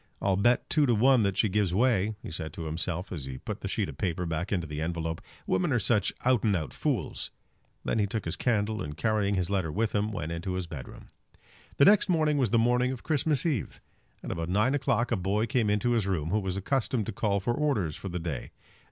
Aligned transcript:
"I'll 0.19 0.35
bet 0.35 0.67
two 0.67 0.87
to 0.87 0.95
one 0.95 1.21
that 1.21 1.37
she 1.37 1.47
gives 1.47 1.75
way," 1.75 2.15
he 2.23 2.31
said 2.31 2.53
to 2.53 2.63
himself, 2.63 3.11
as 3.11 3.25
he 3.25 3.37
put 3.37 3.61
the 3.61 3.67
sheet 3.67 3.87
of 3.87 3.99
paper 3.99 4.25
back 4.25 4.51
into 4.51 4.65
the 4.65 4.81
envelope. 4.81 5.21
"Women 5.45 5.71
are 5.71 5.77
such 5.77 6.11
out 6.25 6.43
and 6.43 6.55
out 6.55 6.73
fools." 6.73 7.29
Then 7.85 7.99
he 7.99 8.07
took 8.07 8.25
his 8.25 8.35
candle, 8.35 8.81
and 8.81 8.97
carrying 8.97 9.35
his 9.35 9.51
letter 9.51 9.71
with 9.71 9.93
him, 9.93 10.11
went 10.11 10.31
into 10.31 10.53
his 10.53 10.65
bedroom. 10.65 11.09
The 11.77 11.85
next 11.85 12.09
morning 12.09 12.39
was 12.39 12.49
the 12.49 12.57
morning 12.57 12.91
of 12.91 13.03
Christmas 13.03 13.45
Eve. 13.45 13.79
At 14.23 14.31
about 14.31 14.49
nine 14.49 14.73
o'clock 14.73 15.11
a 15.11 15.15
boy 15.15 15.45
came 15.45 15.69
into 15.69 15.91
his 15.91 16.07
room 16.07 16.31
who 16.31 16.39
was 16.39 16.57
accustomed 16.57 17.05
to 17.05 17.11
call 17.11 17.39
for 17.39 17.53
orders 17.53 17.95
for 17.95 18.09
the 18.09 18.17
day. 18.17 18.49